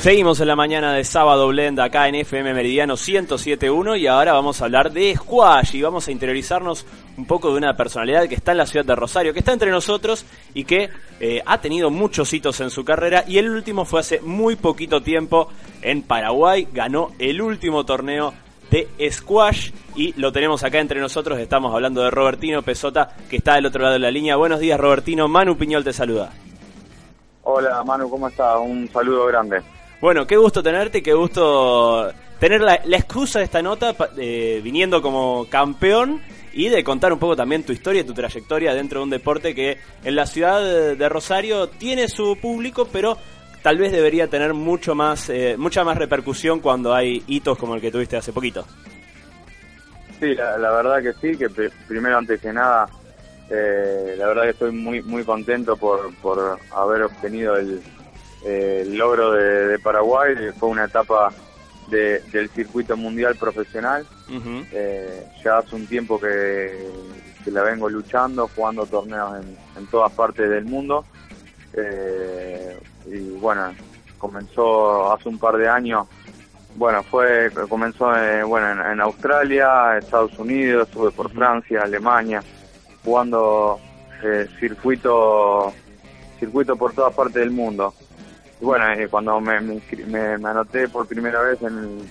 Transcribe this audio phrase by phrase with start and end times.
[0.00, 4.58] Seguimos en la mañana de sábado Blend acá en FM Meridiano 107.1 y ahora vamos
[4.58, 6.86] a hablar de squash y vamos a interiorizarnos
[7.18, 9.70] un poco de una personalidad que está en la ciudad de Rosario, que está entre
[9.70, 10.24] nosotros
[10.54, 10.88] y que
[11.20, 15.02] eh, ha tenido muchos hitos en su carrera y el último fue hace muy poquito
[15.02, 15.50] tiempo
[15.82, 18.32] en Paraguay, ganó el último torneo
[18.70, 23.56] de squash y lo tenemos acá entre nosotros, estamos hablando de Robertino Pesota que está
[23.56, 24.36] del otro lado de la línea.
[24.36, 26.32] Buenos días Robertino, Manu Piñol te saluda.
[27.42, 28.56] Hola Manu, ¿cómo estás?
[28.60, 29.60] Un saludo grande.
[30.00, 35.46] Bueno, qué gusto tenerte, qué gusto tener la, excusa de esta nota eh, viniendo como
[35.50, 36.22] campeón
[36.54, 39.78] y de contar un poco también tu historia, tu trayectoria dentro de un deporte que
[40.02, 40.62] en la ciudad
[40.96, 43.18] de Rosario tiene su público, pero
[43.62, 47.82] tal vez debería tener mucho más, eh, mucha más repercusión cuando hay hitos como el
[47.82, 48.64] que tuviste hace poquito.
[50.18, 51.48] Sí, la, verdad que sí, que
[51.86, 52.88] primero antes que nada,
[53.50, 57.82] eh, la verdad que estoy muy muy contento por, por haber obtenido el,
[58.44, 61.32] el logro de, Paraguay, fue una etapa
[61.88, 64.06] del circuito mundial profesional.
[64.72, 66.88] Eh, ya hace un tiempo que,
[67.46, 69.44] la vengo luchando, jugando torneos
[69.76, 71.04] en, todas partes del mundo.
[71.74, 73.74] Eh, y bueno,
[74.18, 76.06] comenzó hace un par de años.
[76.76, 82.42] Bueno, fue comenzó eh, bueno en, Australia, Estados Unidos, estuve por Francia, Alemania,
[83.04, 83.80] jugando
[84.60, 85.72] circuito
[86.38, 87.92] circuito por todas partes del mundo
[88.60, 92.10] bueno, eh, cuando me, me, anoté por primera vez en,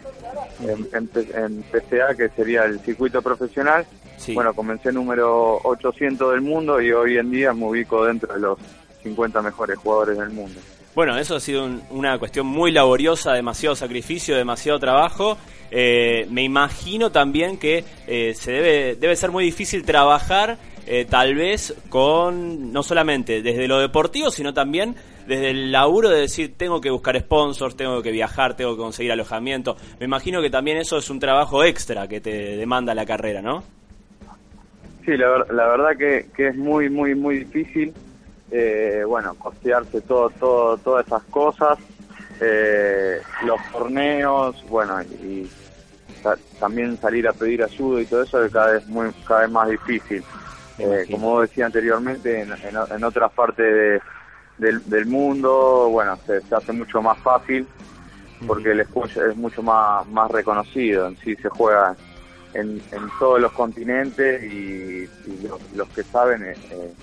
[0.93, 3.85] en, PCA, que sería el circuito profesional,
[4.33, 8.59] bueno, comencé número 800 del mundo y hoy en día me ubico dentro de los
[9.03, 10.59] 50 mejores jugadores del mundo.
[10.95, 15.37] Bueno, eso ha sido una cuestión muy laboriosa, demasiado sacrificio, demasiado trabajo.
[15.71, 21.35] Eh, me imagino también que eh, se debe, debe ser muy difícil trabajar eh, tal
[21.35, 24.95] vez con no solamente desde lo deportivo, sino también
[25.29, 29.11] desde el laburo de decir tengo que buscar sponsors, tengo que viajar, tengo que conseguir
[29.11, 29.77] alojamiento.
[29.99, 33.63] Me imagino que también eso es un trabajo extra que te demanda la carrera, ¿no?
[35.05, 37.93] Sí, la, verdad que, es muy, muy, muy difícil,
[38.51, 41.77] eh, bueno, costearse todo, todo, todas esas cosas,
[42.41, 45.47] eh, los torneos, bueno, y,
[46.59, 49.69] también salir a pedir ayuda y todo eso es cada vez muy, cada vez más
[49.69, 50.23] difícil.
[50.77, 54.01] Eh, como decía anteriormente, en, en, otras partes
[54.59, 57.65] del, mundo, bueno, se, hace mucho más fácil
[58.45, 61.95] porque el squash es mucho más, más reconocido, en sí se juega
[62.53, 62.81] en,
[63.19, 65.09] todos los continentes y,
[65.75, 66.93] los, que saben eh, eh,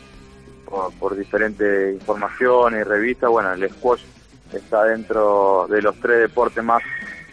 [0.65, 4.03] por, diferentes informaciones y revistas, bueno, el squash
[4.53, 6.83] está dentro de los tres deportes más,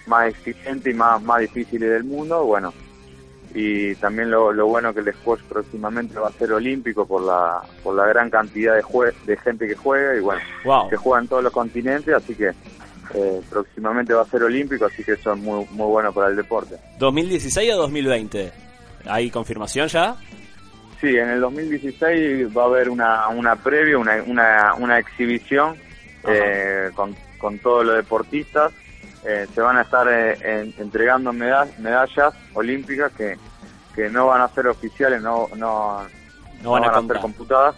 [0.07, 2.73] más exigentes y más, más difíciles del mundo, bueno,
[3.53, 7.61] y también lo, lo, bueno que el squash próximamente va a ser olímpico por la
[7.83, 10.41] por la gran cantidad de de gente que juega y bueno
[10.89, 12.51] que juega en todos los continentes así que
[13.13, 16.35] eh, próximamente va a ser olímpico así que eso es muy muy bueno para el
[16.35, 16.77] deporte.
[16.97, 18.51] 2016 o 2020
[19.05, 20.15] hay confirmación ya
[20.99, 25.75] sí en el 2016 va a haber una una previa una una, una exhibición
[26.27, 28.73] eh, con con todos los deportistas
[29.25, 33.37] eh, se van a estar eh, entregando medallas olímpicas que,
[33.95, 36.01] que no van a ser oficiales, no, no,
[36.61, 37.75] no van, a, ser computadas,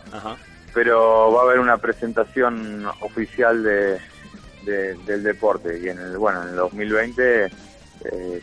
[0.73, 3.99] pero va a haber una presentación oficial de,
[4.63, 7.51] del deporte y en el bueno en el 2020 eh,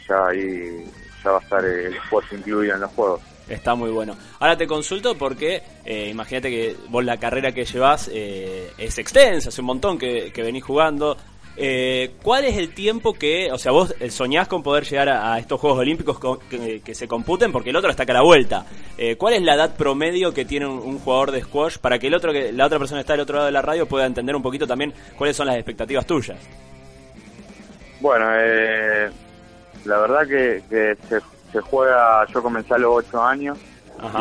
[0.09, 0.85] ya ahí
[1.25, 3.21] ya va a estar el esfuerzo incluido en los juegos.
[3.49, 4.17] Está muy bueno.
[4.39, 9.67] Ahora te consulto porque imagínate que vos la carrera que llevas es extensa, hace un
[9.67, 11.17] montón que, que venís jugando,
[11.57, 15.39] eh, ¿Cuál es el tiempo que, o sea, vos eh, soñás con poder llegar a,
[15.39, 16.19] estos Juegos Olímpicos
[16.49, 18.65] que, se computen porque el otro está acá a la vuelta?
[18.97, 22.15] Eh, ¿Cuál es la edad promedio que tiene un, jugador de squash para que el
[22.15, 24.35] otro, que la otra persona que está del otro lado de la radio pueda entender
[24.35, 26.39] un poquito también cuáles son las expectativas tuyas?
[28.01, 29.11] Bueno, eh,
[29.85, 30.97] la verdad que,
[31.53, 33.59] se, juega, yo comencé a los 8 años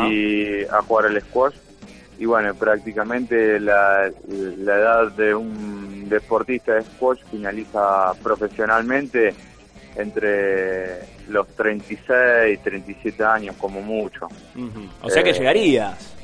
[0.08, 1.54] y a jugar el squash
[2.18, 9.34] y bueno, prácticamente la, la edad de un deportista de squash finaliza profesionalmente
[9.96, 14.28] entre los 36 y 37 años como mucho.
[15.02, 16.14] O sea que eh, llegarías.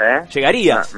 [0.00, 0.22] ¿Eh?
[0.32, 0.94] ¿Llegarías?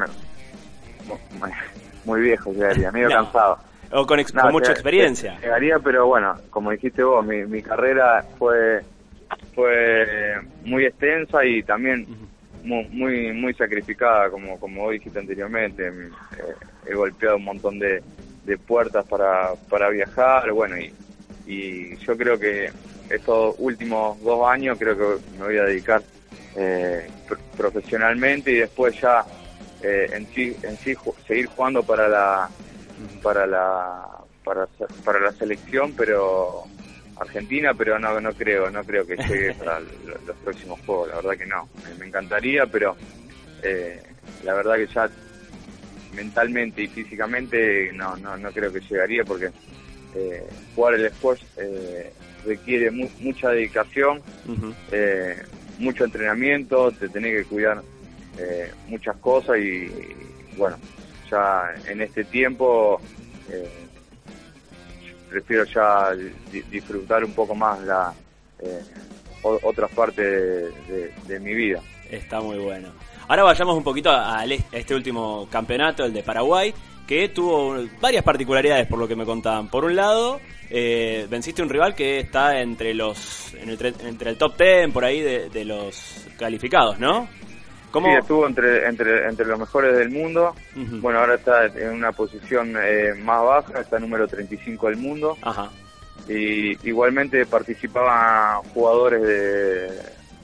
[2.05, 3.15] Muy viejo llegaría, medio No.
[3.25, 3.59] cansado.
[3.93, 5.39] O con, ex- No, con mucha lleg- experiencia.
[5.41, 8.81] Llegaría, pero bueno, como dijiste vos, mi, mi carrera fue
[9.55, 10.35] fue
[10.65, 12.07] muy extensa y también
[12.64, 15.87] muy muy, muy sacrificada, como como dijiste anteriormente.
[15.87, 16.11] Eh,
[16.87, 18.02] he golpeado un montón de,
[18.44, 20.93] de puertas para, para viajar, bueno, y,
[21.46, 22.70] y yo creo que
[23.08, 26.02] estos últimos dos años creo que me voy a dedicar
[26.56, 29.25] eh, pr- profesionalmente y después ya
[29.81, 30.94] eh, en sí en sí
[31.26, 32.50] seguir jugando para la
[33.22, 34.06] para la
[34.43, 34.66] para,
[35.05, 36.64] para la selección pero
[37.16, 41.16] Argentina pero no no creo no creo que llegue para lo- los próximos juegos la
[41.16, 41.69] verdad que no.
[41.82, 42.96] Me, me encantaría pero
[43.62, 44.02] eh,
[44.43, 45.11] la verdad que ya
[46.11, 49.50] mentalmente y físicamente no no, no creo que llegaría porque
[50.12, 52.14] eh, jugar el Sports eh,
[52.44, 54.22] requiere mu- mucha dedicación
[54.93, 55.37] eh,
[55.78, 57.82] mucho entrenamiento, te tenés que cuidar
[58.37, 59.90] eh, muchas cosas y,
[60.55, 60.78] bueno,
[61.31, 63.02] ya en este tiempo
[63.49, 63.84] eh,
[65.35, 66.13] prefiero ya
[66.53, 68.13] di- disfrutar un poco más la
[68.61, 68.81] eh,
[69.43, 70.73] otras partes
[71.27, 71.81] de, mi vida.
[72.09, 72.89] Está muy bueno.
[73.27, 76.73] Ahora vayamos un poquito a, este último campeonato, el de Paraguay,
[77.07, 79.69] que tuvo varias particularidades por lo que me contaban.
[79.69, 80.41] Por un lado,
[80.71, 84.93] eh, venciste un rival que está entre los en el tre- entre el top 10
[84.93, 87.29] por ahí de, de los calificados, ¿no?
[87.94, 88.08] ¿Cómo?
[88.08, 90.52] Sí, estuvo entre, entre, entre los mejores del mundo.
[90.75, 95.38] Bueno, ahora está en una posición eh, más baja, está número 35 del mundo.
[95.43, 95.70] Ajá.
[96.29, 99.91] y igualmente participaban jugadores de,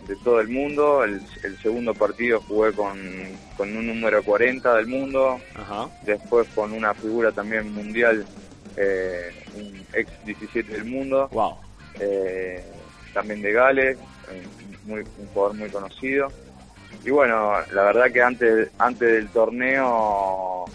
[0.06, 1.02] de todo el mundo.
[1.02, 2.96] El, el segundo partido jugué con,
[3.56, 5.88] con un número 40 del mundo, Ajá.
[6.04, 8.24] después con una figura también mundial,
[8.76, 11.56] eh, un ex 17 del mundo, Wow.
[11.98, 12.62] eh,
[13.12, 13.98] también de Gales,
[14.30, 14.42] eh,
[14.84, 16.28] muy, un jugador muy conocido.
[17.04, 20.66] Y bueno, la verdad que antes, antes del torneo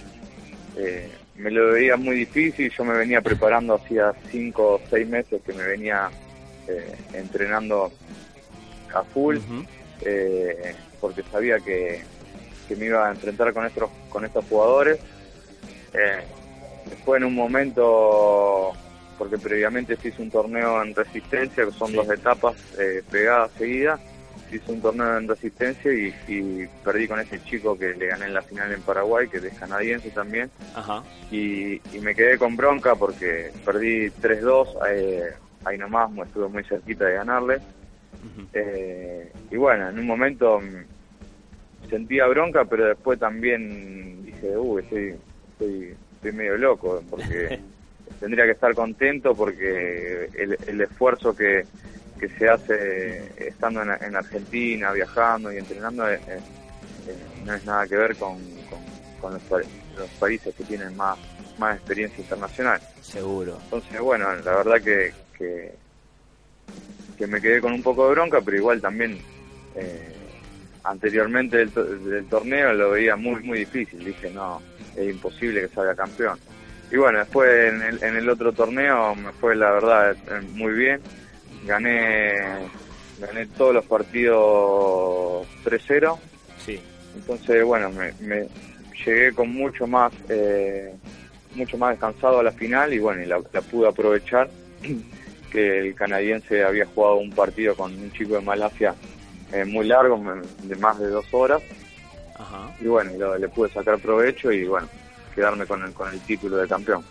[0.78, 5.42] eh, me lo veía muy difícil, yo me venía preparando hacía cinco o seis meses
[5.46, 6.10] que me venía
[6.68, 7.92] eh, entrenando
[8.94, 9.38] a full,
[10.02, 12.02] eh, porque sabía que,
[12.68, 15.00] que me iba a enfrentar con estos, con estos jugadores.
[16.90, 18.72] Después en un momento,
[19.18, 21.96] porque previamente se hizo un torneo en resistencia, que son Sí.
[21.98, 22.56] dos etapas
[23.12, 24.00] pegadas seguidas,
[24.52, 28.34] hizo un torneo en resistencia y, y perdí con ese chico que le gané en
[28.34, 31.04] la final en Paraguay, que es canadiense también Ajá.
[31.32, 35.34] y, y me quedé con bronca porque perdí 3-2, eh,
[35.66, 37.60] ahí nomás me estuve muy cerquita de ganarle.
[38.54, 45.16] Eh, y bueno, en un momento mm, sentía bronca, pero después también dije, uy, estoy,
[45.52, 47.60] estoy, estoy medio loco, porque
[48.20, 51.66] tendría que estar contento porque el, el esfuerzo que,
[52.28, 56.42] que se hace estando en, en Argentina, viajando y entrenando, eh, eh,
[57.08, 58.82] eh, no es nada que ver con, con,
[59.20, 59.44] con los,
[59.96, 61.20] los países que tienen más,
[61.58, 62.82] más experiencia internacional.
[63.00, 63.60] Seguro.
[63.64, 65.76] Entonces, bueno, la verdad que, que,
[67.18, 69.22] que me quedé con un poco de bronca, pero igual también
[69.76, 70.32] eh,
[70.84, 74.04] anteriormente del, to- del torneo lo veía muy, muy difícil.
[74.04, 74.64] Dije, no,
[74.94, 76.42] es imposible que salga campeón.
[76.90, 80.74] Y bueno, después en el, en el otro torneo me fue, la verdad, eh, muy
[80.74, 81.04] bien.
[81.66, 82.70] Gané,
[83.18, 86.20] gané todos los partidos 3-0.
[86.66, 86.80] Sí.
[87.16, 88.48] Entonces, bueno, me, me
[89.06, 90.96] llegué con mucho más, eh,
[91.56, 94.50] mucho más descansado a la final y bueno, y la, la pude aprovechar
[95.52, 98.96] que el canadiense había jugado un partido con un chico de Malasia
[99.52, 100.22] eh, muy largo,
[100.60, 101.64] de más de dos horas
[102.38, 102.70] Ajá.
[102.80, 104.88] y bueno, lo- le pude sacar provecho y bueno,
[105.34, 107.04] quedarme con el, con el título de campeón.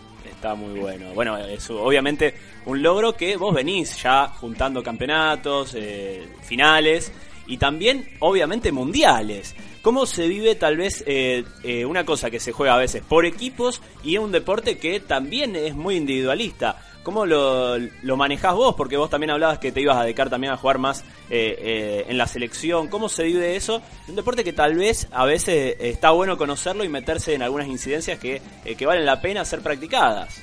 [0.44, 1.14] Está muy bueno.
[1.14, 2.34] Bueno, es obviamente
[2.66, 7.10] un logro que vos venís ya juntando campeonatos, eh, finales
[7.46, 9.56] y también, obviamente, mundiales.
[9.80, 13.24] ¿Cómo se vive tal vez eh, eh, una cosa que se juega a veces por
[13.24, 16.76] equipos y un deporte que también es muy individualista?
[17.04, 18.74] ¿Cómo lo, lo manejás vos?
[18.74, 22.04] Porque vos también hablabas que te ibas a dedicar también a jugar más eh, eh,
[22.08, 22.88] en la selección.
[22.88, 23.82] ¿Cómo se vive eso?
[24.08, 28.18] Un deporte que tal vez a veces está bueno conocerlo y meterse en algunas incidencias
[28.18, 30.42] que, eh, que valen la pena ser practicadas.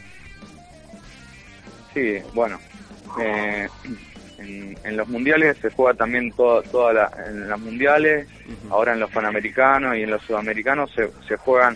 [1.96, 2.60] Sí, bueno,
[3.20, 3.68] eh,
[4.38, 8.28] en, en los mundiales se juega también toda, toda la, en las mundiales,
[8.70, 11.76] ahora en los panamericanos y en los sudamericanos se, se juegan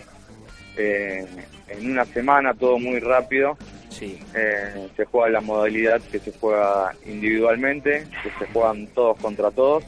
[0.76, 1.26] eh,
[1.68, 3.58] en una semana todo muy rápido.
[3.98, 4.20] Sí.
[4.34, 9.82] Eh, se juega la modalidad que se juega individualmente, que se juegan todos contra todos.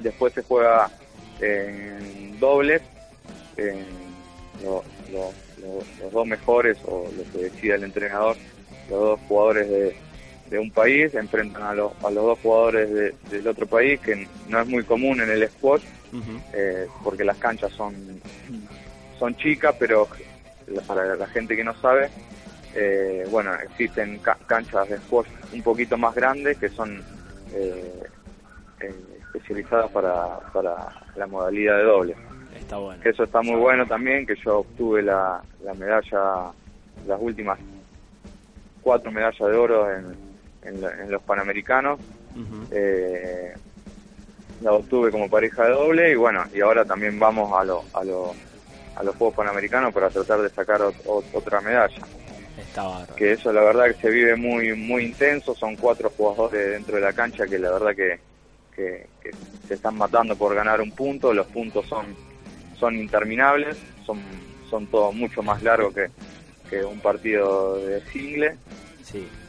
[0.00, 0.90] Después se juega
[1.40, 2.82] en dobles,
[3.56, 3.86] en
[4.62, 8.36] lo- lo- lo- los dos mejores o lo que decida el entrenador,
[8.90, 9.96] los dos jugadores de,
[10.50, 14.28] de un país enfrentan a, los a los dos jugadores de- del otro país, que
[14.48, 15.82] no es muy común en el squash,
[16.52, 17.94] eh, porque las canchas son,
[19.18, 20.08] son chicas, pero
[20.86, 22.10] para la gente que no sabe,
[22.74, 27.02] eh, bueno, existen canchas de squash un poquito más grandes que son
[27.54, 28.02] eh,
[29.34, 30.74] especializadas para, para
[31.16, 32.16] la modalidad de doble.
[32.58, 33.02] Está bueno.
[33.02, 36.50] Que eso está muy bueno también, que yo obtuve la, la medalla,
[37.06, 37.58] las últimas
[38.82, 40.16] cuatro medallas de oro en,
[40.64, 42.00] en, los Panamericanos.
[42.70, 43.54] eh,
[44.62, 49.02] la obtuve como pareja de doble y bueno, y ahora también vamos a, a, a
[49.02, 50.80] los Juegos Panamericanos para tratar de sacar
[51.34, 52.02] otra medalla.
[53.16, 57.02] Que eso la verdad que se vive muy muy intenso, son cuatro jugadores dentro de
[57.02, 58.18] la cancha que la verdad que,
[58.74, 59.06] que,
[59.68, 62.06] se están matando por ganar un punto, los puntos son,
[62.78, 64.20] son interminables, son,
[64.68, 66.08] son todos mucho más largos que,
[66.68, 68.56] que un partido de single.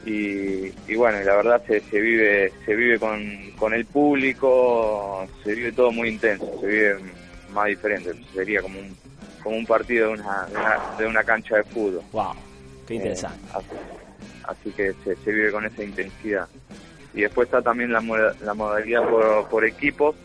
[0.06, 5.72] Y, bueno, la verdad se, se vive se vive con, con el público, se vive
[5.72, 6.96] todo muy intenso, se vive
[7.54, 8.98] más diferente, sería como un
[9.44, 10.48] como un partido de una,
[10.98, 12.02] de una, cancha de fútbol.
[12.14, 12.34] Wow,
[12.94, 13.38] qué interesante.
[13.38, 16.48] Eh, así, que se, se, vive con esa intensidad.
[17.14, 18.02] Y después está también la,
[18.42, 20.16] la modalidad por, por equipos,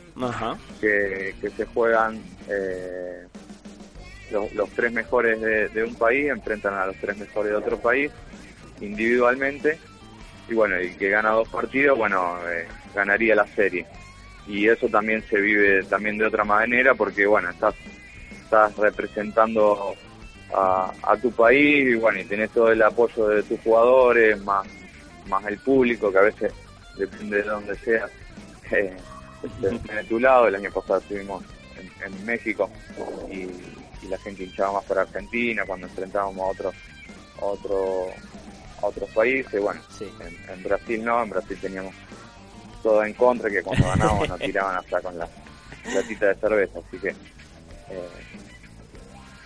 [0.81, 3.27] Que, que se juegan eh,
[4.33, 7.79] los, los, tres mejores de, de, un país, enfrentan a los tres mejores de otro
[7.79, 8.11] país
[8.81, 9.79] individualmente
[10.49, 13.87] y bueno, el que gana dos partidos, bueno, eh, ganaría la serie.
[14.47, 17.75] Y eso también se vive también de otra manera porque bueno, estás,
[18.43, 19.95] estás representando
[20.55, 24.67] a, a tu país y bueno, y tenés todo el apoyo de tus jugadores, más,
[25.29, 26.53] más el público que a veces
[26.97, 28.11] depende de donde seas,
[28.71, 28.97] eh,
[29.63, 30.49] de tu lado.
[30.49, 31.45] El año pasado estuvimos
[32.05, 32.71] en, México
[33.31, 33.49] y,
[34.09, 36.75] la gente hinchaba más por Argentina cuando enfrentábamos a otros
[37.41, 38.07] otro
[38.81, 39.61] a otros países.
[39.61, 41.95] Bueno, en, Brasil no, en Brasil teníamos
[42.83, 45.29] todo en contra, que cuando ganábamos nos tiraban hasta con la
[45.93, 47.09] platita de cerveza, así que...
[47.09, 48.09] Eh,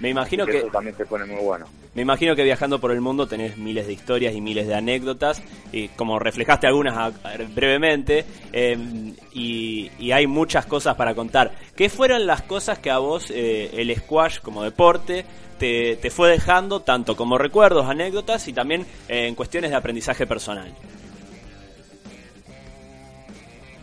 [0.03, 1.65] me imagino que, eso también se pone muy bueno.
[1.95, 5.41] Me imagino que viajando por el mundo tenés miles de historias y miles de anécdotas,
[5.71, 7.15] y como reflejaste algunas
[7.55, 11.53] brevemente, em, y, hay muchas cosas para contar.
[11.77, 15.25] ¿Qué fueron las cosas que a vos eh, el squash como deporte
[15.57, 20.75] te, fue dejando, tanto como recuerdos, anécdotas y también eh, en cuestiones de aprendizaje personal?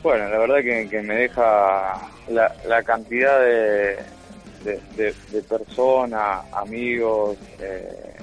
[0.04, 0.58] Bueno, la verdad
[0.90, 4.00] que, me deja la, cantidad de,
[4.64, 8.16] de, personas, amigos eh,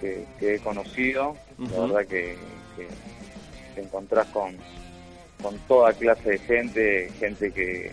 [0.00, 1.36] que, he conocido.
[1.58, 2.36] La verdad que,
[3.74, 4.56] te encontrás con,
[5.42, 7.92] con toda clase de gente, gente que,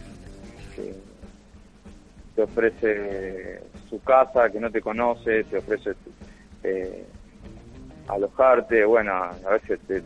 [2.35, 5.91] te ofrece su casa, que no te conoce, te ofrece
[6.63, 7.05] eh,
[8.07, 10.01] alojarte, bueno, a veces te,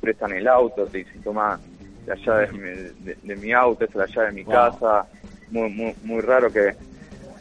[0.00, 1.58] prestan el auto, te dicen, toma
[2.06, 2.92] la llave
[3.22, 5.06] de, mi auto, es la llave de mi casa.
[5.50, 6.74] Muy, muy, muy raro que,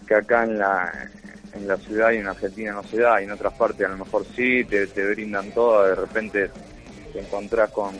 [0.08, 1.10] que acá en la,
[1.54, 3.98] en la ciudad y en Argentina no se da, y en otras partes a lo
[3.98, 6.50] mejor sí, te, te brindan todo, de repente
[7.12, 7.94] te encontrás con,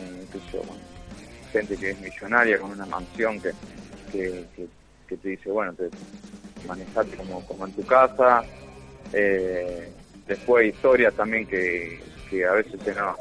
[1.52, 3.52] gente que es millonaria, con una mansión que,
[4.10, 4.66] que,
[5.16, 5.88] te dice, bueno, te,
[6.66, 8.42] manejate como, como en tu casa.
[9.12, 9.92] Eh,
[10.26, 13.16] después historias también que, que a veces se nos,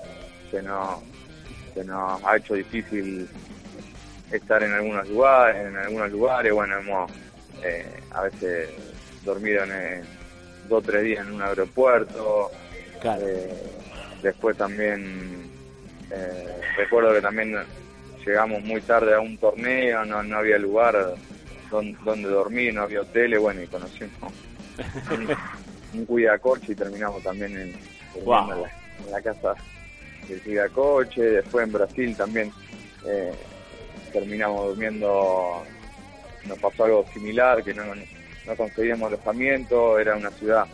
[0.50, 1.00] se, nos,
[1.76, 3.28] se nos ha hecho difícil
[4.38, 7.12] estar en algunos lugares, en algunos lugares, bueno, hemos
[7.64, 8.70] eh, a veces
[9.24, 10.02] dormido en
[10.68, 12.52] dos o tres días en un aeropuerto.
[13.04, 13.54] Eh,
[14.22, 15.52] después también
[16.78, 17.56] recuerdo que también
[18.26, 21.16] llegamos muy tarde a un torneo, no, no había lugar
[21.70, 24.34] donde, dormir, no había hoteles, bueno, y conocimos
[25.94, 27.76] un, cuidacoche y terminamos también en,
[29.12, 29.56] la, casa
[30.28, 32.52] del cuidacoche, después en Brasil también
[33.06, 33.34] eh,
[34.12, 35.64] terminamos durmiendo,
[36.46, 40.66] nos pasó algo similar, que no, no conseguíamos alojamiento, era una ciudad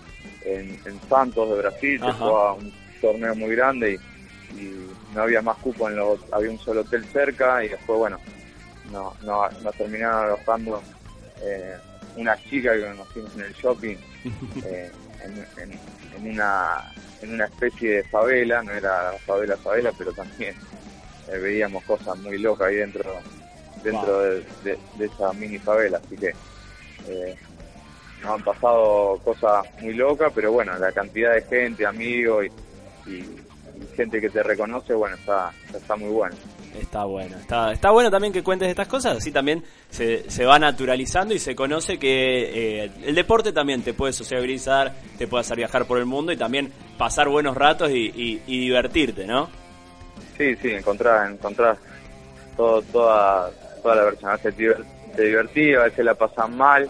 [0.45, 3.99] en, Santos de Brasil, se fue a un torneo muy grande y,
[5.13, 8.19] no había más cupo en los, había un solo hotel cerca y después bueno,
[8.91, 10.83] no, no, nos terminaron alojando
[11.41, 11.75] eh,
[12.15, 13.95] una chica que conocimos en el shopping
[14.65, 14.91] eh,
[15.23, 20.55] en, una en una especie de favela, no era favela favela, pero también
[21.31, 23.13] eh, veíamos cosas muy locas ahí dentro
[23.83, 24.45] dentro de,
[25.00, 26.33] esa mini favela, así que
[28.21, 32.45] nos han pasado cosas muy locas, pero bueno, la cantidad de gente, amigos
[33.05, 33.24] y,
[33.95, 36.36] gente que te reconoce, bueno, está, está muy bueno.
[36.79, 40.59] Está bueno, está, está bueno también que cuentes estas cosas, así también se, se va
[40.59, 45.57] naturalizando y se conoce que eh, el deporte también te puede sociabilizar, te puede hacer
[45.57, 49.50] viajar por el mundo y también pasar buenos ratos y, divertirte, ¿no?
[50.39, 51.77] Sí, sí, encontrar, encontrar
[52.55, 53.51] todo, toda,
[53.84, 54.55] toda la versión, a veces
[55.13, 56.89] se divertía, a veces la pasan mal,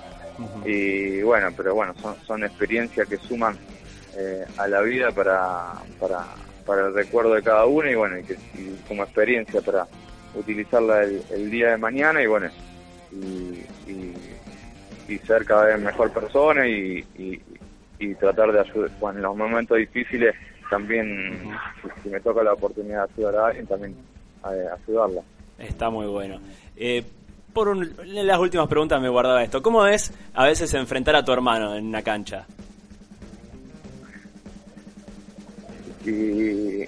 [0.63, 3.57] y bueno, pero bueno, son, son experiencias que suman
[4.15, 6.25] eh, a la vida para, para,
[6.63, 8.37] para el recuerdo de cada uno y bueno, y, que,
[8.87, 9.87] como experiencia para
[10.35, 12.51] utilizarla el, día de mañana y bueno,
[13.11, 13.65] y,
[15.25, 17.03] ser cada vez mejor persona y,
[17.97, 20.35] y, tratar de ayudar, bueno, en los momentos difíciles
[20.69, 21.51] también,
[22.03, 23.95] si, me toca la oportunidad de ayudar a alguien, también
[24.45, 25.21] eh, ayudarla.
[25.57, 26.39] Está muy bueno.
[26.75, 27.03] Eh,
[27.53, 29.61] por las últimas preguntas me guardaba esto.
[29.61, 32.45] ¿Cómo es a veces enfrentar a tu hermano en una cancha?
[36.05, 36.85] Y...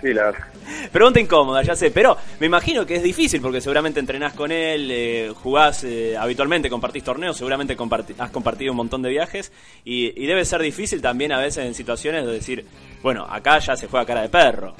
[0.00, 0.34] Sí, la...
[0.92, 4.88] Pregunta incómoda, ya sé, pero me imagino que es difícil porque seguramente entrenás con él,
[4.90, 7.76] eh, jugás eh, habitualmente, compartís torneos, seguramente
[8.18, 9.52] has compartido un montón de viajes
[9.84, 12.66] y, debe ser difícil también a veces en situaciones de decir,
[13.02, 14.74] bueno, acá ya se juega cara de perro.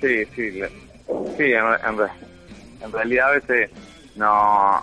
[0.00, 0.60] Sí, sí,
[1.36, 1.64] sí, en,
[2.82, 3.70] en realidad a veces
[4.16, 4.82] no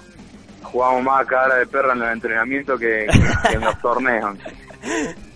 [0.63, 4.37] jugamos más cara de perro en los entrenamientos que, en los torneos.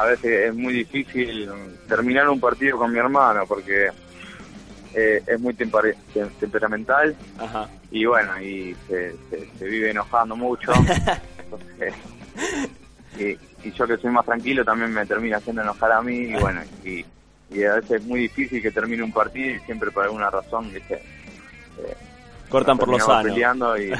[0.00, 1.50] A veces es muy difícil
[1.86, 3.88] terminar un partido con mi hermano porque
[4.94, 7.14] eh, es muy temperamental
[7.90, 9.14] y bueno, y se,
[9.60, 10.72] vive enojando mucho.
[13.18, 16.62] y, yo que soy más tranquilo también me termina haciendo enojar a mí y bueno,
[16.82, 17.04] y,
[17.62, 20.94] a veces es muy difícil que termine un partido y siempre por alguna razón, ¿viste?
[20.94, 21.96] Eh,
[22.48, 23.24] cortan por los años.
[23.24, 23.92] peleando y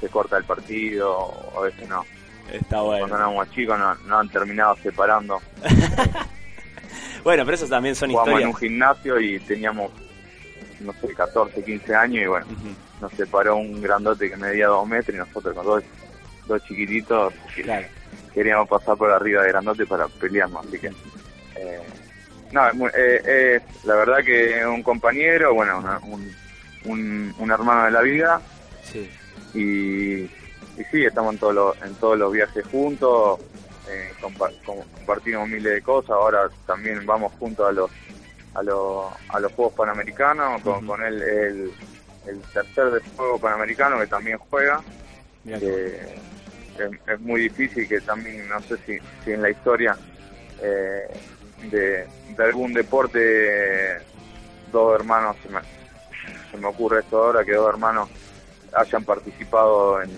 [0.00, 2.04] se, corta el partido, o a veces no.
[2.52, 3.08] Está bueno.
[3.08, 5.40] Cuando éramos chicos no, han terminado separando.
[7.24, 8.42] bueno, pero eso también son Jugamos historias.
[8.42, 9.90] en un gimnasio y teníamos,
[10.80, 12.46] no sé, 14, 15 años y bueno,
[13.00, 15.84] nos separó un grandote que medía dos metros y nosotros con dos,
[16.46, 17.34] dos chiquititos
[18.32, 20.88] queríamos pasar por arriba de grandote para pelearnos, así que...
[21.56, 21.82] Eh,
[22.52, 22.62] no,
[22.96, 26.32] eh, la verdad que un compañero, bueno, un
[26.84, 28.40] un, hermano de la vida.
[29.54, 30.28] Y,
[30.78, 33.40] y sí, estamos en, en todos los viajes juntos,
[33.88, 36.10] eh, compartimos miles de cosas.
[36.10, 37.90] Ahora también vamos juntos a los
[38.54, 41.72] a los, a los Juegos Panamericanos, con, con él el,
[42.26, 44.80] el tercer de Juego Panamericano que también juega.
[45.44, 49.96] es, muy difícil que también, no sé si, si en la historia
[50.62, 51.08] eh,
[51.70, 53.98] de, de algún deporte
[54.70, 55.48] dos hermanos se,
[56.50, 58.08] se me ocurre esto ahora que dos hermanos
[58.72, 60.10] hayan participado en,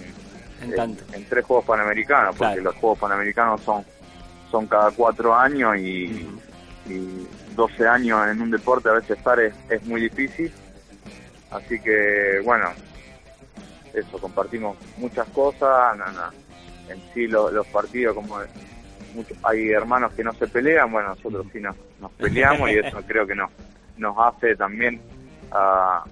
[0.60, 3.84] en, tres Juegos Panamericanos, porque los Juegos Panamericanos son,
[4.50, 6.28] son cada cuatro años y,
[7.54, 10.50] 12 años en un deporte a veces estar es, muy difícil.
[11.50, 12.68] Así que bueno,
[13.92, 15.96] eso, compartimos muchas cosas,
[16.88, 18.38] en sí los partidos como
[19.42, 23.26] hay hermanos que no se pelean, bueno, nosotros sí nos, nos peleamos y eso creo
[23.26, 23.50] que nos,
[23.96, 25.00] nos hace también
[25.52, 26.04] a,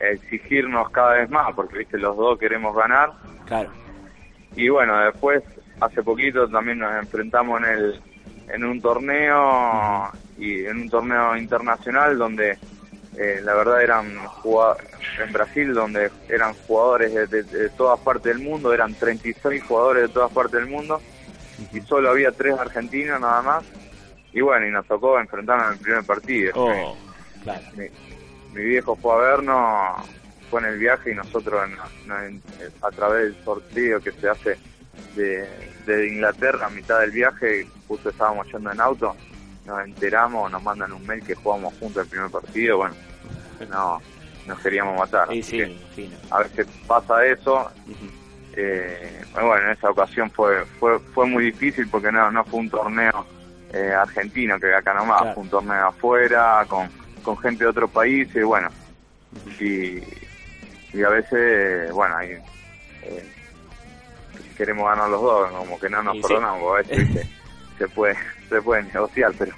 [0.00, 3.12] exigirnos cada vez más, porque viste los dos queremos ganar.
[3.46, 3.70] Claro.
[4.56, 5.42] Y bueno, después,
[5.80, 8.00] hace poquito también nos enfrentamos en el
[8.48, 12.56] en un torneo y en un torneo internacional donde
[13.16, 18.94] eh, la verdad eran en Brasil donde eran jugadores de, todas partes del mundo, eran
[18.94, 21.00] 36 jugadores de todas partes del mundo
[21.72, 23.64] y solo había tres argentinos nada más.
[24.32, 26.52] Y bueno, y nos tocó enfrentarnos en el primer partido.
[26.54, 26.96] Oh,
[27.42, 27.64] claro
[28.52, 30.08] mi viejo fue a vernos,
[30.50, 31.62] fue en el viaje y nosotros
[32.82, 34.58] a través del sorteo que se hace
[35.14, 39.14] de, Inglaterra a mitad del viaje, justo estábamos yendo en auto,
[39.64, 42.94] nos enteramos, nos mandan un mail que jugamos juntos el primer partido, bueno,
[43.70, 44.00] no,
[44.46, 45.28] nos queríamos matar.
[46.30, 47.70] A veces pasa eso.
[48.56, 52.70] Eh, bueno, en esa ocasión fue fue fue muy difícil porque no no fue un
[52.70, 53.26] torneo
[53.70, 56.88] eh, argentino que acá nomás, fue un torneo afuera con
[57.22, 58.68] con gente de otro país y bueno,
[59.60, 60.00] y,
[60.96, 62.30] y a veces, bueno, ahí,
[63.02, 63.32] eh,
[64.56, 67.28] queremos ganar los dos, como que no nos perdonamos, a veces
[67.78, 68.16] se puede
[68.48, 69.52] se puede negociar, pero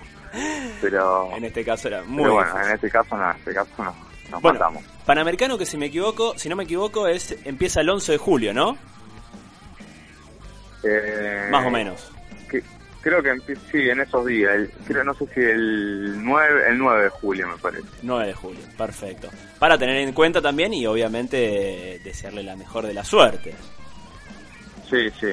[0.80, 3.70] pero en este caso era muy pero bueno, en este caso no, en este caso
[3.78, 3.94] no,
[4.30, 4.84] nos matamos.
[5.06, 8.52] Panamericano que si me equivoco, si no me equivoco es empieza el 11 de julio,
[8.52, 8.76] ¿no?
[10.82, 12.12] Eh, Más o menos
[13.00, 14.54] creo que sí, en esos días.
[14.54, 17.88] El, creo, no sé si el 9, el 9 de julio, me parece.
[18.02, 19.28] 9 de julio, perfecto.
[19.58, 23.54] Para tener en cuenta también y obviamente desearle la mejor de la suerte.
[24.88, 25.32] Sí, sí.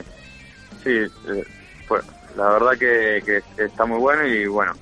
[0.83, 1.43] Sí, eh,
[1.87, 2.03] pues,
[2.35, 4.73] la verdad que, que, está muy bueno y bueno,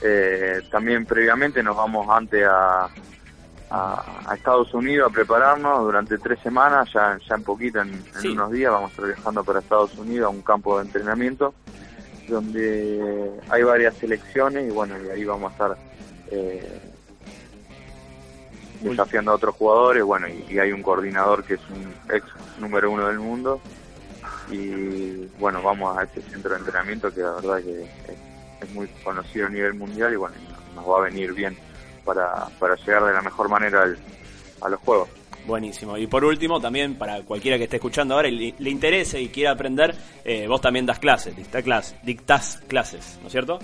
[0.00, 2.88] eh, también previamente nos vamos antes a,
[3.70, 8.72] a, Estados Unidos a prepararnos durante tres semanas, ya, ya en poquito, en, unos días
[8.72, 11.54] vamos a estar viajando para Estados Unidos a un campo de entrenamiento
[12.28, 15.76] donde hay varias selecciones y bueno, y ahí vamos a estar
[16.30, 16.80] eh,
[18.80, 22.26] desafiando a otros jugadores, bueno, y, hay un coordinador que es un ex
[22.58, 23.60] número uno del mundo.
[24.50, 27.82] Y bueno, vamos a este centro de entrenamiento que la verdad que
[28.62, 30.36] es, muy conocido a nivel mundial y bueno,
[30.74, 31.56] nos va a venir bien
[32.04, 33.86] para, para llegar de la mejor manera
[34.60, 35.08] a los juegos.
[35.46, 35.98] Buenísimo.
[35.98, 39.52] Y por último, también para cualquiera que esté escuchando ahora y le, interese y quiera
[39.52, 43.58] aprender, eh, vos también das clases, dictás clases, dictás clases, ¿no es cierto?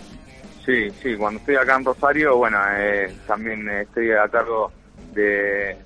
[0.67, 4.73] Sí, sí, cuando estoy acá en Rosario, bueno, eh, también estoy a cargo
[5.13, 5.77] de,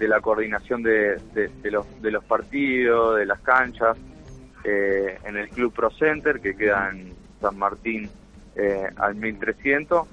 [0.00, 1.20] la coordinación de,
[1.64, 3.96] los, de los partidos, de las canchas,
[4.64, 8.08] eh, en el Club Pro Center, que queda en San Martín
[8.96, 10.08] al 1300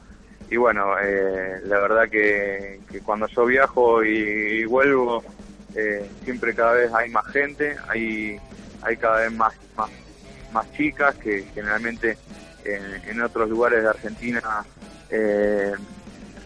[0.49, 5.23] y bueno, eh, la verdad que, cuando yo viajo y, vuelvo,
[5.75, 8.37] eh, siempre cada vez hay más gente, hay,
[8.81, 9.89] hay cada vez más, más,
[10.53, 12.17] más chicas que generalmente
[12.63, 14.65] en, otros lugares de Argentina
[15.09, 15.73] eh,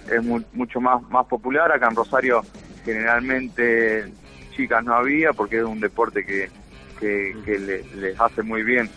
[0.09, 1.71] es mucho más, más popular.
[1.71, 2.43] Acá en Rosario
[2.85, 4.11] generalmente
[4.55, 6.49] chicas no había porque es un deporte que,
[6.99, 8.89] que, les hace muy bien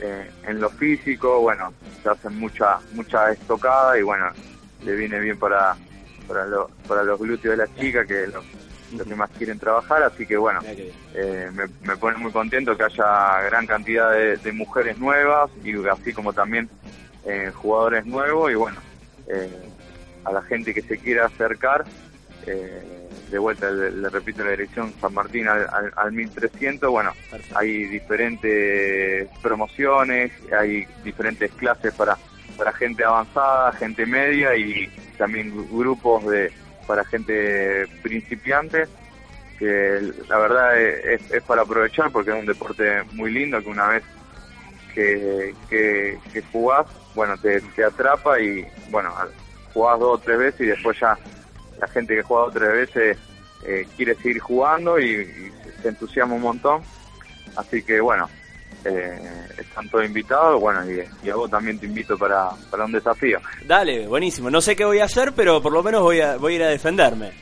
[0.00, 4.26] eh, en lo físico, bueno, se hacen mucha mucha estocada y bueno,
[4.84, 5.76] le viene bien para
[6.26, 6.46] para,
[6.86, 8.44] para los glúteos de las chicas que los,
[8.92, 10.60] los que más quieren trabajar, así que bueno,
[11.14, 11.50] eh,
[11.82, 16.68] me, pone muy contento que haya gran cantidad de, mujeres nuevas y así como también
[17.24, 18.78] eh, jugadores nuevos y bueno,
[19.28, 19.70] eh,
[20.24, 21.84] a la gente que se quiera acercar,
[23.30, 27.12] de vuelta le, repito la dirección San Martín al, al, 1300, bueno,
[27.54, 32.16] hay diferentes promociones, hay diferentes clases para,
[32.56, 36.52] para gente avanzada, gente media y también grupos de
[36.86, 38.86] para gente principiante
[39.58, 43.88] que la verdad es, es, para aprovechar porque es un deporte muy lindo que una
[43.88, 44.04] vez
[44.94, 49.12] que, que, jugás, bueno, te, te, atrapa y bueno,
[49.74, 51.18] jugás dos o tres veces y después ya
[51.80, 53.18] la gente que juega dos o tres veces
[53.64, 56.82] eh, quiere seguir jugando y, se entusiasma un montón.
[57.56, 58.28] Así que bueno,
[58.84, 63.38] eh, están todos invitados, bueno, y, a vos también te invito para, para un desafío.
[63.64, 64.50] Dale, buenísimo.
[64.50, 66.62] No sé qué voy a hacer, pero por lo menos voy a, voy a ir
[66.62, 67.32] a defenderme.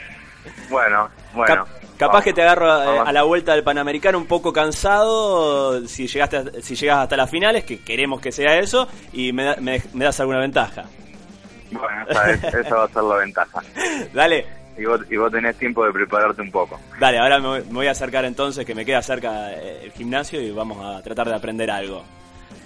[0.70, 1.66] bueno, bueno.
[1.98, 6.76] capaz que te agarro a, la vuelta del Panamericano un poco cansado si llegaste si
[6.76, 10.84] llegas hasta las finales, que queremos que sea eso, y me, me, das alguna ventaja.
[11.70, 13.62] Bueno, esa, esa va a ser la ventaja.
[14.14, 16.80] Dale, y vos, y vos tenés tiempo de prepararte un poco.
[16.98, 20.50] Dale, ahora me voy, a acercar entonces, que me queda cerca eh, el gimnasio y
[20.50, 22.02] vamos a tratar de aprender algo.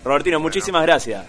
[0.05, 1.25] Robertino, muchísimas gracias.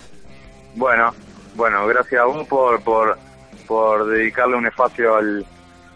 [0.76, 1.14] Bueno,
[1.56, 3.18] bueno, gracias a vos por, por,
[3.66, 5.46] por dedicarle un espacio al,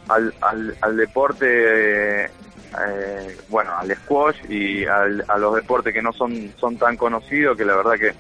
[0.07, 0.33] al,
[0.81, 6.77] al, deporte, eh, bueno, al squash y al, a los deportes que no son, son
[6.77, 8.13] tan conocidos, que la verdad que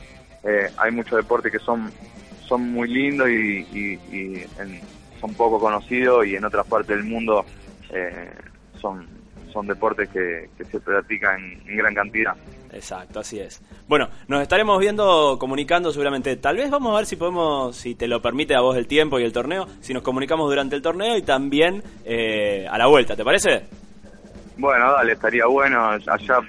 [0.43, 1.91] eh, hay muchos deportes que son,
[2.49, 4.81] son muy lindos y, y, en,
[5.21, 7.45] son poco conocidos y en otras partes del mundo
[7.91, 8.31] eh,
[8.81, 9.07] son,
[9.53, 12.35] son deportes que, se practican en, gran cantidad.
[12.71, 13.61] Exacto, así es.
[13.87, 16.35] Bueno, nos estaremos viendo, comunicando seguramente.
[16.37, 19.19] Tal vez vamos a ver si podemos, si te lo permite a vos el tiempo
[19.19, 23.15] y el torneo, si nos comunicamos durante el torneo y también eh, a la vuelta,
[23.15, 23.65] ¿te parece?
[24.57, 25.89] Bueno, dale, estaría bueno.
[25.89, 26.39] Allá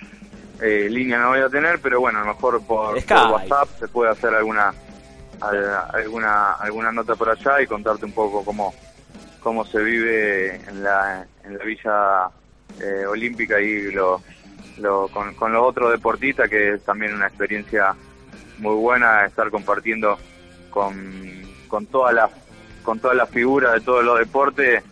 [0.62, 3.88] eh, línea no voy a tener, pero bueno, a lo mejor por, por WhatsApp se
[3.88, 4.74] puede hacer alguna
[5.40, 8.74] alguna alguna nota por allá y contarte un poco cómo
[9.40, 12.28] cómo se vive en la, en la villa
[12.80, 14.22] eh, olímpica y lo,
[14.78, 17.94] lo, con, con, los otros deportistas que es también una experiencia
[18.58, 20.18] muy buena estar compartiendo
[20.70, 20.94] con,
[21.68, 22.30] con todas las
[22.82, 24.82] con todas las figuras de todos los deportes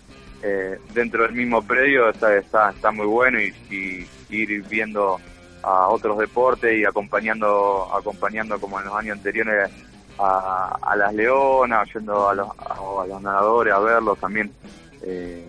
[0.42, 2.10] eh, dentro del mismo predio.
[2.10, 5.18] Está, está, está muy bueno y, y, ir viendo
[5.62, 9.70] a otros deportes y acompañando acompañando como en los años anteriores
[10.18, 14.52] a, las leonas, yendo a los, a, los nadadores a verlos también
[15.02, 15.44] eh,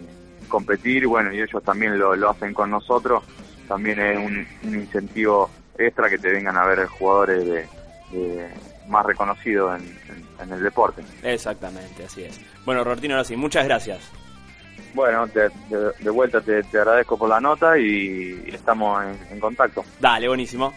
[0.47, 3.23] competir, bueno, y ellos también lo, lo hacen con nosotros,
[3.67, 7.45] también es un, incentivo extra que te vengan a ver jugadores
[8.11, 8.49] de,
[8.87, 11.03] más reconocidos en, el deporte.
[11.21, 12.39] Exactamente, así es.
[12.65, 13.99] Bueno, Robertino, ahora sí, muchas gracias.
[14.93, 19.83] Bueno, de, vuelta te, agradezco por la nota y, estamos en, en, contacto.
[19.99, 20.73] Dale, buenísimo.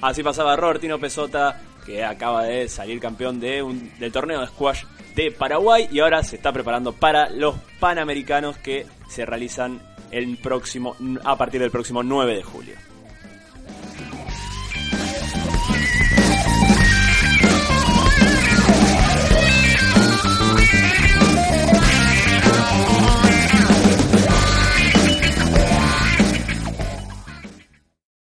[0.00, 4.84] Así pasaba Robertino Pesota que acaba de salir campeón de un, del torneo de squash
[5.14, 10.96] de Paraguay y ahora se está preparando para los Panamericanos que se realizan el próximo,
[11.24, 12.74] a partir del próximo 9 de julio.